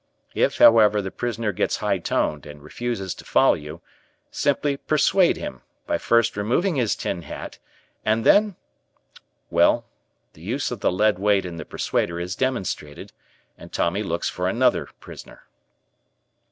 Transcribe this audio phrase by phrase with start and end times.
[0.33, 3.81] If, however, the prisoner gets high toned and refuses to follow you,
[4.31, 7.59] simply "persuade" him by first removing his tin hat,
[8.03, 8.55] and then
[9.51, 9.85] well,
[10.33, 13.11] the use of the lead weight in the persuader is demonstrated,
[13.59, 15.43] and Tommy looks for another prisoner.